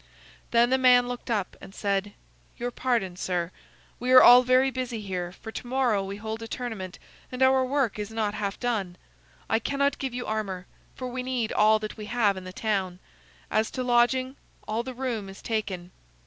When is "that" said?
11.77-11.97